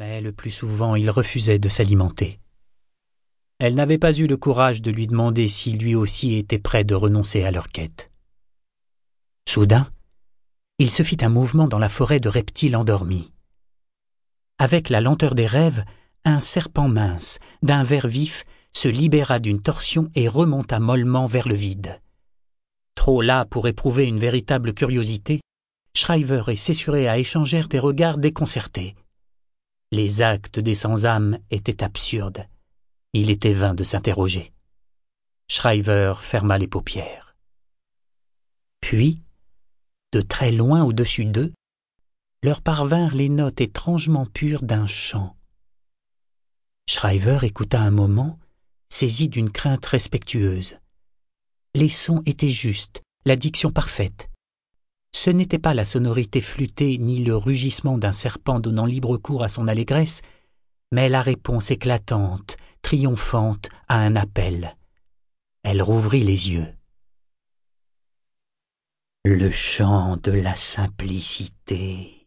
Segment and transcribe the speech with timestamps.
[0.00, 2.40] Mais le plus souvent il refusait de s'alimenter.
[3.58, 6.94] Elle n'avait pas eu le courage de lui demander si lui aussi était prêt de
[6.94, 8.10] renoncer à leur quête.
[9.46, 9.90] Soudain,
[10.78, 13.30] il se fit un mouvement dans la forêt de reptiles endormis.
[14.58, 15.84] Avec la lenteur des rêves,
[16.24, 21.54] un serpent mince, d'un vert vif, se libéra d'une torsion et remonta mollement vers le
[21.54, 22.00] vide.
[22.94, 25.42] Trop là pour éprouver une véritable curiosité,
[25.94, 28.94] Shriver et Cessuréa échangèrent des regards déconcertés.
[29.92, 32.46] Les actes des sans-âmes étaient absurdes.
[33.12, 34.52] Il était vain de s'interroger.
[35.48, 37.34] Shriver ferma les paupières.
[38.80, 39.20] Puis,
[40.12, 41.52] de très loin au-dessus d'eux,
[42.42, 45.36] leur parvinrent les notes étrangement pures d'un chant.
[46.88, 48.38] Shriver écouta un moment,
[48.88, 50.76] saisi d'une crainte respectueuse.
[51.74, 54.30] Les sons étaient justes, la diction parfaite.
[55.12, 59.48] Ce n'était pas la sonorité flûtée ni le rugissement d'un serpent donnant libre cours à
[59.48, 60.22] son allégresse,
[60.92, 64.76] mais la réponse éclatante, triomphante à un appel.
[65.62, 66.66] Elle rouvrit les yeux.
[69.24, 72.26] Le chant de la simplicité,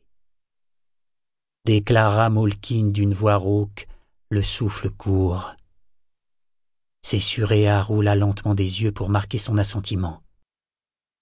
[1.66, 3.88] déclara Molkin d'une voix rauque,
[4.30, 5.56] le souffle court.
[7.02, 10.22] Cessuréa roula lentement des yeux pour marquer son assentiment.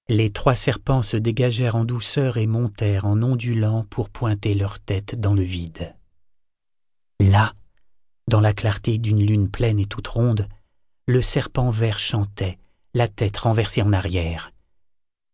[0.10, 5.20] Les trois serpents se dégagèrent en douceur et montèrent en ondulant pour pointer leur tête
[5.20, 5.96] dans le vide.
[7.20, 7.54] Là,
[8.28, 10.48] dans la clarté d'une lune pleine et toute ronde,
[11.08, 12.58] le serpent vert chantait,
[12.94, 14.52] la tête renversée en arrière.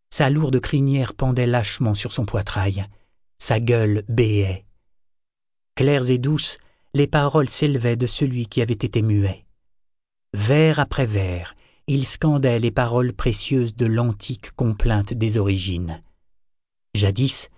[0.09, 2.87] Sa lourde crinière pendait lâchement sur son poitrail,
[3.37, 4.65] sa gueule béait.
[5.75, 6.57] Claires et douces,
[6.93, 9.45] les paroles s'élevaient de celui qui avait été muet.
[10.33, 11.55] Vers après vers,
[11.87, 16.01] il scandait les paroles précieuses de l'antique complainte des origines.
[16.93, 17.49] Jadis,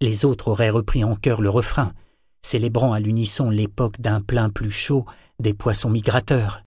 [0.00, 1.92] les autres auraient repris en chœur le refrain,
[2.40, 5.04] célébrant à l'unisson l'époque d'un plein plus chaud
[5.38, 6.62] des poissons migrateurs.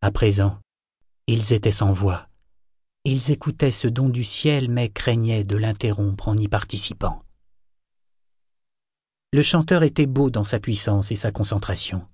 [0.00, 0.58] À présent,
[1.26, 2.28] ils étaient sans voix.
[3.04, 7.22] Ils écoutaient ce don du ciel, mais craignaient de l'interrompre en y participant.
[9.32, 12.06] Le chanteur était beau dans sa puissance et sa concentration.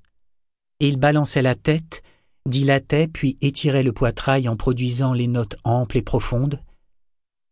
[0.80, 2.02] Il balançait la tête,
[2.46, 6.60] dilatait puis étirait le poitrail en produisant les notes amples et profondes.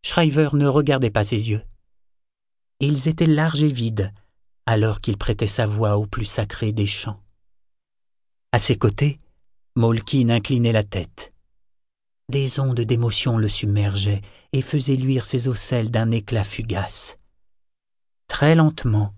[0.04, 1.62] Shriver ne regardait pas ses yeux.
[2.80, 4.12] Ils étaient larges et vides,
[4.66, 7.20] alors qu'il prêtait sa voix au plus sacré des chants.
[8.52, 9.19] À ses côtés,
[9.76, 11.32] Molkin inclinait la tête.
[12.28, 14.20] Des ondes d'émotion le submergeaient
[14.52, 17.16] et faisaient luire ses ocelles d'un éclat fugace.
[18.28, 19.14] Très lentement,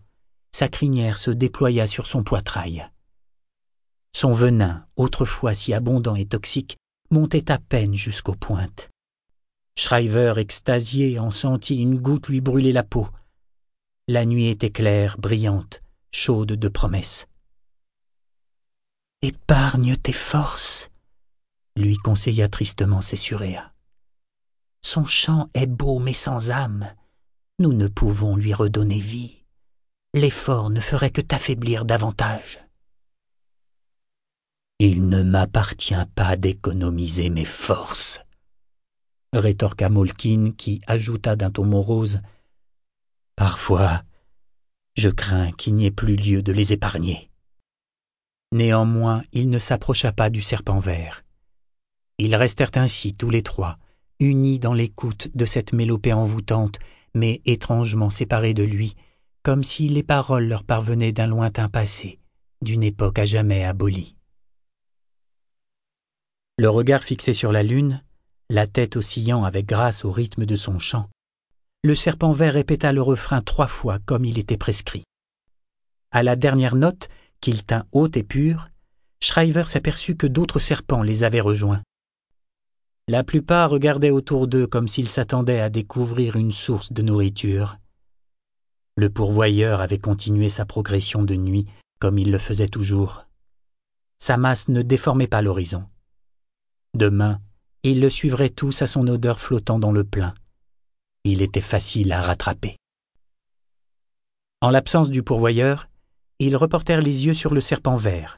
[0.52, 2.88] sa crinière se déploya sur son poitrail.
[4.14, 6.76] Son venin, autrefois si abondant et toxique,
[7.10, 8.88] montait à peine jusqu'aux pointes.
[9.76, 13.08] Shriver, extasié, en sentit une goutte lui brûler la peau.
[14.06, 15.80] La nuit était claire, brillante,
[16.12, 17.26] chaude de promesses.
[19.22, 20.91] Épargne tes forces,
[21.76, 23.72] lui conseilla tristement Cessuréa.
[24.82, 26.94] Son chant est beau mais sans âme.
[27.58, 29.44] Nous ne pouvons lui redonner vie.
[30.12, 32.63] L'effort ne ferait que t'affaiblir davantage.
[34.80, 38.20] Il ne m'appartient pas d'économiser mes forces,
[39.32, 42.20] rétorqua Molkin qui ajouta d'un ton morose
[43.36, 44.02] Parfois,
[44.96, 47.30] je crains qu'il n'y ait plus lieu de les épargner.
[48.52, 51.22] Néanmoins, il ne s'approcha pas du serpent vert.
[52.18, 53.78] Ils restèrent ainsi tous les trois,
[54.20, 56.78] unis dans l'écoute de cette mélopée envoûtante,
[57.14, 58.94] mais étrangement séparés de lui,
[59.42, 62.18] comme si les paroles leur parvenaient d'un lointain passé,
[62.62, 64.16] d'une époque à jamais abolie.
[66.56, 68.04] Le regard fixé sur la lune,
[68.48, 71.09] la tête oscillant avec grâce au rythme de son chant,
[71.82, 75.03] le serpent vert répéta le refrain trois fois comme il était prescrit.
[76.12, 77.09] À la dernière note,
[77.41, 78.69] qu'il tint haute et pure,
[79.20, 81.82] Shriver s'aperçut que d'autres serpents les avaient rejoints.
[83.09, 87.78] La plupart regardaient autour d'eux comme s'ils s'attendaient à découvrir une source de nourriture.
[88.97, 91.66] Le pourvoyeur avait continué sa progression de nuit
[91.98, 93.26] comme il le faisait toujours.
[94.20, 95.84] Sa masse ne déformait pas l'horizon.
[96.94, 97.41] Demain,
[97.82, 100.35] ils le suivraient tous à son odeur flottant dans le plein
[101.25, 102.76] il était facile à rattraper.
[104.61, 105.88] En l'absence du pourvoyeur,
[106.38, 108.37] ils reportèrent les yeux sur le serpent vert.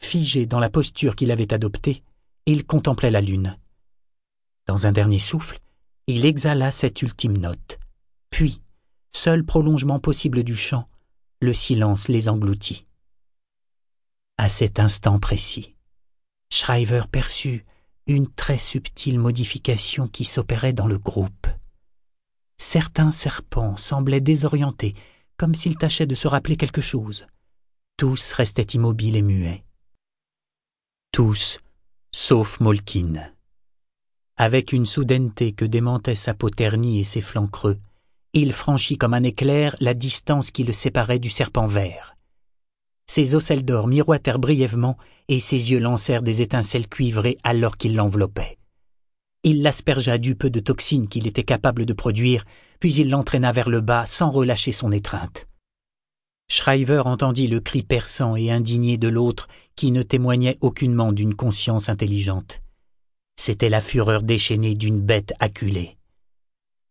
[0.00, 2.02] Figé dans la posture qu'il avait adoptée,
[2.46, 3.58] il contemplait la lune.
[4.66, 5.58] Dans un dernier souffle,
[6.06, 7.78] il exhala cette ultime note.
[8.30, 8.62] Puis,
[9.12, 10.88] seul prolongement possible du chant,
[11.40, 12.84] le silence les engloutit.
[14.38, 15.74] À cet instant précis,
[16.58, 17.64] Shriver perçut
[18.06, 21.46] une très subtile modification qui s'opérait dans le groupe
[22.68, 24.94] certains serpents semblaient désorientés,
[25.38, 27.26] comme s'ils tâchaient de se rappeler quelque chose.
[27.96, 29.64] Tous restaient immobiles et muets.
[31.12, 31.58] Tous,
[32.12, 33.32] sauf Molkin.
[34.36, 37.78] Avec une soudaineté que démentaient sa peau ternie et ses flancs creux,
[38.34, 42.14] il franchit comme un éclair la distance qui le séparait du serpent vert.
[43.10, 48.58] Ses ocelles d'or miroitèrent brièvement et ses yeux lancèrent des étincelles cuivrées alors qu'il l'enveloppait.
[49.44, 52.44] Il l'aspergea du peu de toxines qu'il était capable de produire,
[52.80, 55.46] puis il l'entraîna vers le bas sans relâcher son étreinte.
[56.50, 61.88] Shriver entendit le cri perçant et indigné de l'autre qui ne témoignait aucunement d'une conscience
[61.88, 62.60] intelligente.
[63.38, 65.96] C'était la fureur déchaînée d'une bête acculée.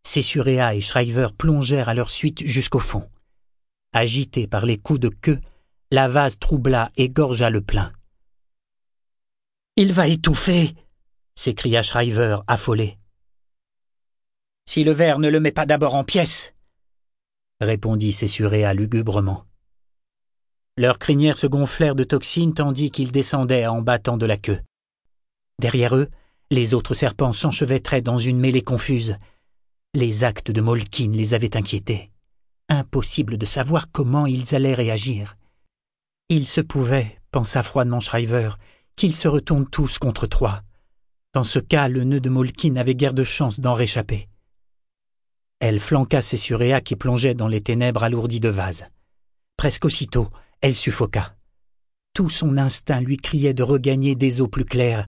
[0.04, 3.10] Cessurea et Shriver plongèrent à leur suite jusqu'au fond.
[3.94, 5.40] Agité par les coups de queue,
[5.92, 7.94] la vase troubla et gorgea le plein.
[9.78, 10.74] Il va étouffer
[11.36, 12.98] s'écria Shriver, affolé.
[14.66, 16.54] Si le verre ne le met pas d'abord en pièces
[17.62, 19.46] répondit Cessurea lugubrement.
[20.78, 24.60] Leurs crinières se gonflèrent de toxines tandis qu'ils descendaient en battant de la queue.
[25.60, 26.08] Derrière eux,
[26.52, 29.18] les autres serpents s'enchevêtraient dans une mêlée confuse.
[29.96, 32.12] Les actes de Molkin les avaient inquiétés.
[32.70, 35.36] Impossible de savoir comment ils allaient réagir.
[36.30, 38.50] Il se pouvait, pensa froidement Shriver,
[38.98, 40.62] qu'ils se retournent tous contre trois.
[41.34, 44.28] Dans ce cas, le nœud de Molkin n'avait guère de chance d'en réchapper.
[45.60, 48.88] Elle flanqua Cessurea qui plongeait dans les ténèbres alourdies de vase.
[49.56, 50.28] Presque aussitôt,
[50.60, 51.34] elle suffoqua.
[52.14, 55.06] Tout son instinct lui criait de regagner des eaux plus claires,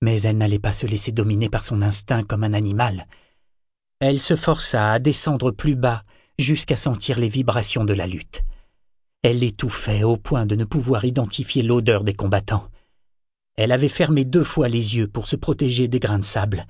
[0.00, 3.08] mais elle n'allait pas se laisser dominer par son instinct comme un animal.
[3.98, 6.04] Elle se força à descendre plus bas
[6.38, 8.42] jusqu'à sentir les vibrations de la lutte.
[9.22, 12.68] Elle étouffait au point de ne pouvoir identifier l'odeur des combattants.
[13.56, 16.66] Elle avait fermé deux fois les yeux pour se protéger des grains de sable.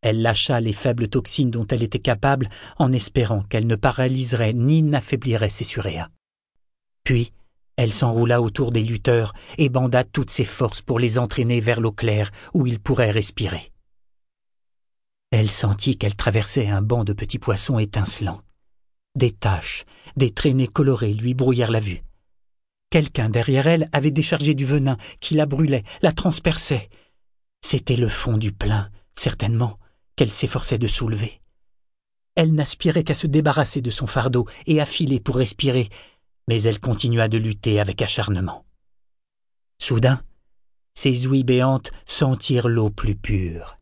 [0.00, 2.48] Elle lâcha les faibles toxines dont elle était capable
[2.78, 6.08] en espérant qu'elle ne paralyserait ni n'affaiblirait ses suréas.
[7.04, 7.32] Puis,
[7.76, 11.92] elle s'enroula autour des lutteurs et banda toutes ses forces pour les entraîner vers l'eau
[11.92, 13.72] claire où ils pourraient respirer.
[15.30, 18.40] Elle sentit qu'elle traversait un banc de petits poissons étincelants.
[19.14, 19.84] Des taches,
[20.16, 22.02] des traînées colorées lui brouillèrent la vue.
[22.90, 26.88] Quelqu'un derrière elle avait déchargé du venin qui la brûlait, la transperçait.
[27.60, 29.78] C'était le fond du plein, certainement,
[30.16, 31.40] qu'elle s'efforçait de soulever.
[32.34, 35.88] Elle n'aspirait qu'à se débarrasser de son fardeau et à filer pour respirer,
[36.46, 38.64] mais elle continua de lutter avec acharnement.
[39.78, 40.22] Soudain,
[40.94, 43.77] ses ouïes béantes sentirent l'eau plus pure.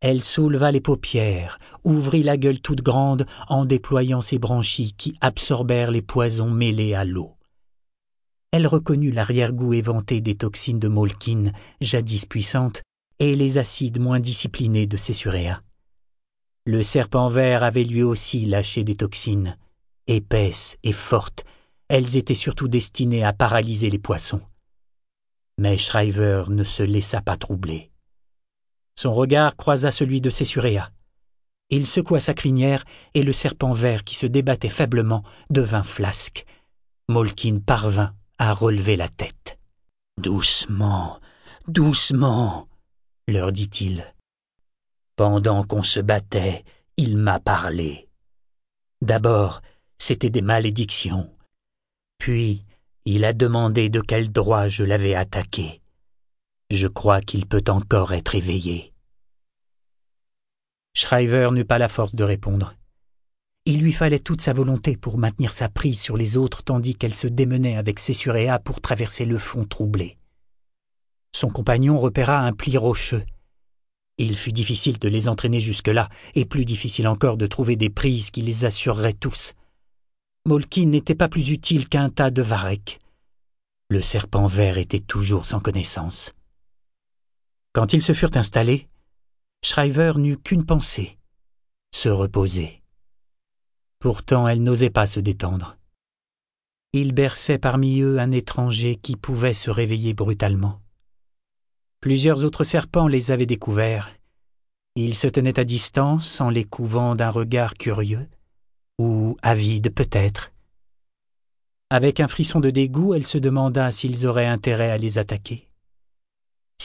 [0.00, 5.90] Elle souleva les paupières, ouvrit la gueule toute grande en déployant ses branchies qui absorbèrent
[5.90, 7.36] les poisons mêlés à l'eau.
[8.52, 12.82] Elle reconnut l'arrière-goût éventé des toxines de Molkin, jadis puissantes,
[13.18, 15.62] et les acides moins disciplinés de Cessurea.
[16.66, 19.56] Le serpent vert avait lui aussi lâché des toxines,
[20.06, 21.44] épaisses et fortes,
[21.88, 24.42] elles étaient surtout destinées à paralyser les poissons.
[25.58, 27.90] Mais Shriver ne se laissa pas troubler.
[28.98, 30.90] Son regard croisa celui de Cessurea.
[31.68, 32.84] Il secoua sa crinière
[33.14, 36.46] et le serpent vert qui se débattait faiblement devint flasque.
[37.08, 39.58] Molkin parvint à relever la tête.
[40.18, 41.20] Doucement,
[41.68, 42.68] doucement,
[43.28, 44.04] leur dit-il.
[45.16, 46.64] Pendant qu'on se battait,
[46.96, 48.08] il m'a parlé.
[49.02, 49.60] D'abord,
[49.98, 51.30] c'était des malédictions.
[52.18, 52.64] Puis
[53.04, 55.80] il a demandé de quel droit je l'avais attaqué.
[56.70, 58.92] Je crois qu'il peut encore être éveillé.
[60.96, 62.74] Shriver n'eut pas la force de répondre.
[63.66, 67.12] Il lui fallait toute sa volonté pour maintenir sa prise sur les autres tandis qu'elle
[67.12, 70.16] se démenait avec Cessurea pour traverser le fond troublé.
[71.34, 73.26] Son compagnon repéra un pli rocheux.
[74.16, 78.30] Il fut difficile de les entraîner jusque-là, et plus difficile encore de trouver des prises
[78.30, 79.52] qui les assureraient tous.
[80.46, 83.00] Molkin n'était pas plus utile qu'un tas de varech.
[83.90, 86.32] Le serpent vert était toujours sans connaissance.
[87.74, 88.86] Quand ils se furent installés,
[89.62, 91.16] Shriver n'eut qu'une pensée
[91.96, 92.82] se reposer.
[93.98, 95.78] Pourtant elle n'osait pas se détendre.
[96.92, 100.80] Il berçait parmi eux un étranger qui pouvait se réveiller brutalement.
[102.00, 104.10] Plusieurs autres serpents les avaient découverts.
[104.94, 108.28] Ils se tenaient à distance en les couvant d'un regard curieux,
[108.98, 110.52] ou avide peut-être.
[111.90, 115.68] Avec un frisson de dégoût, elle se demanda s'ils auraient intérêt à les attaquer.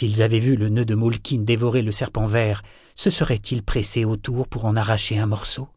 [0.02, 2.64] S'ils avaient vu le nœud de Molkin dévorer le serpent vert,
[2.96, 5.70] se seraient-ils pressés autour pour en arracher un morceau?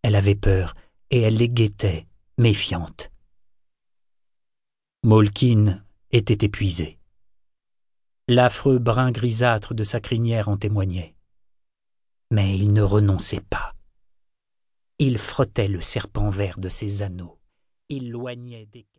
[0.00, 0.74] Elle avait peur,
[1.10, 2.06] et elle les guettait,
[2.38, 3.10] méfiante.
[5.04, 6.98] Molkin était épuisé.
[8.26, 11.14] L'affreux brin grisâtre de sa crinière en témoignait.
[12.30, 13.74] Mais il ne renonçait pas.
[14.98, 17.38] Il frottait le serpent vert de ses anneaux,
[17.90, 18.86] il loignait des